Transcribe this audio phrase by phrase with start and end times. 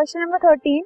[0.00, 0.84] Question number thirteen.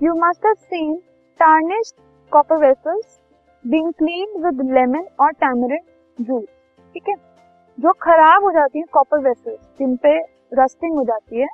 [0.00, 0.96] You must have seen
[1.40, 1.94] tarnished
[2.32, 3.18] copper vessels
[3.64, 5.80] being clean with lemon और tamarind
[6.18, 6.44] juice
[6.94, 7.14] ठीक है?
[7.78, 10.12] जो खराब हो जाती है कॉपर वेसल्स जिन पे
[10.60, 11.46] रस्टिंग हो जाती है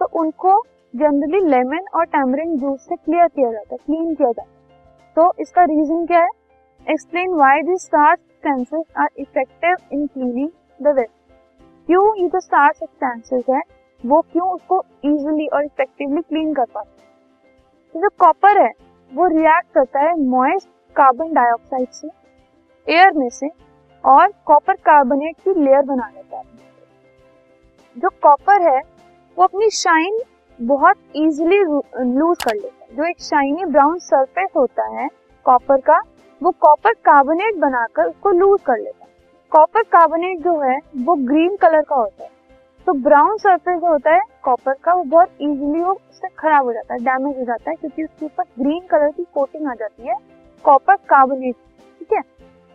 [0.00, 0.52] तो उनको
[0.94, 5.32] जनरली लेमन और टैमरिन जूस से क्लियर किया जाता है क्लीन किया जाता है। तो
[5.40, 6.28] इसका रीजन क्या है?
[6.86, 10.50] Explain why this starch substances are effective in cleaning
[10.82, 11.34] the waste
[11.88, 13.60] क्यों ये जो स्टार्च सब्सटेंसेस है
[14.06, 17.02] वो क्यों उसको इजीली और इफेक्टिवली क्लीन कर पाते?
[17.94, 18.72] तो जो कॉपर है,
[19.14, 22.08] वो रिएक्ट करता है मॉइस्ट कार्बन डाइऑक्साइड से
[22.88, 23.48] एयर में से,
[24.04, 26.44] और कॉपर कार्बोनेट की लेयर बना लेता है।
[27.98, 28.80] जो कॉपर है,
[29.38, 30.18] वो अपनी शाइन
[30.60, 31.62] बहुत इजीली
[32.18, 35.08] लूज कर लेता है। जो एक शाइनी ब्राउन सरफेस होता है
[35.44, 36.00] कॉपर का,
[36.42, 39.10] वो कॉपर कार्बोनेट बनाकर उसको लूज कर लेता है।
[39.50, 42.27] कॉपर कार्बोनेट जो है, वो ग्रीन कलर का होता है।
[42.88, 46.72] तो ब्राउन सरफेस जो होता है कॉपर का वो बहुत इजीली वो उससे खराब हो
[46.72, 50.08] जाता है डैमेज हो जाता है क्योंकि उसके ऊपर ग्रीन कलर की कोटिंग आ जाती
[50.08, 50.14] है
[50.64, 51.54] कॉपर कार्बोनेट
[51.98, 52.22] ठीक है?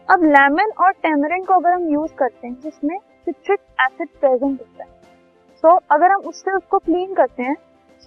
[0.07, 4.83] अब लेमन और टेमरिन को अगर हम यूज़ करते हैं जिसमें सिट्रिक एसिड प्रेजेंट होता
[4.83, 4.89] है
[5.63, 7.55] तो so, अगर हम उससे उसको क्लीन करते हैं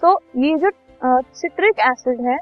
[0.01, 0.71] तो ये जो
[1.33, 2.37] सिट्रिक एसिड है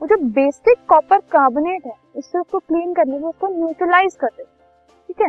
[0.00, 5.04] वो जो बेसिक कॉपर कार्बोनेट है उससे उसको क्लीन करने में उसको न्यूट्रलाइज कर देते
[5.08, 5.28] ठीक है?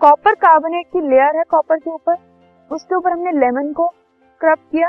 [0.00, 2.28] कॉपर कार्बोनेट की लेयर है कॉपर के ऊपर
[2.70, 4.88] उसके ऊपर हमने लेमन को स्क्रब किया,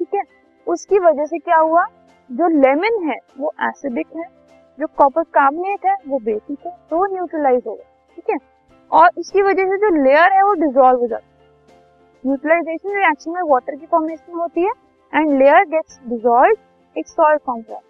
[0.00, 0.22] ठीक है?
[0.66, 1.84] उसकी वजह से क्या हुआ?
[2.30, 4.24] जो लेमन है, वो एसिडिक है,
[4.78, 8.36] जो कॉपर कार्बोनेट है, वो बेसिक है तो वो न्यूट्रलाइज हो गया, ठीक है?
[8.90, 11.36] और उसकी वजह से जो लेयर है, वो डिजोल्व हो जाती है।
[12.24, 14.70] न्यूट्रलाइजेशन रिएक्शन में वाटर की फॉर्मेशन होती है
[15.12, 16.56] एंड लेयर गेट्स डिजोल्व
[16.96, 17.80] एक सॉल्ट फॉर्म हुआ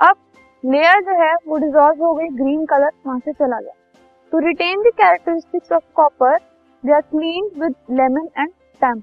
[0.00, 0.16] अब
[0.64, 3.72] लेयर जो है, वो डिजोल्व हो गई ग्रीन कलर वहाँ से चला गया।
[4.32, 6.36] To retain the characteristics of copper
[6.84, 9.00] they are clean with lemon and tam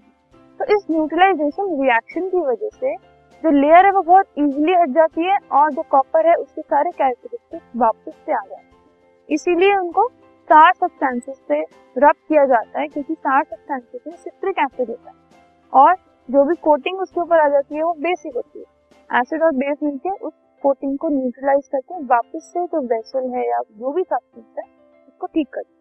[0.60, 2.96] तो इस न्यूट्रलाइजेशन रिएक्शन की वजह से
[3.44, 6.92] जो लेयर है वो बहुत इजीली हट जाती है और जो कॉपर है उसके सारे
[6.92, 10.08] कैरेक्टरिस्टिक्स वापस से आ जाते इसीलिए उनको
[10.50, 11.62] सार सब्सटेंसेस से
[11.96, 15.16] रब किया जाता है क्योंकि सार सब्सटेंसेस में सिट्रिक एसिड होता है।
[15.74, 15.96] और
[16.30, 19.78] जो भी कोटिंग उसके ऊपर आ जाती है वो बेसिक होती है। एसिड और बेस
[19.84, 20.34] मिलकर उस
[20.64, 24.64] कोटिंग को न्यूट्रलाइज करके वापस से जो वेसल है या जो भी सब्सटेंस है
[25.08, 25.81] उसको ठीक करते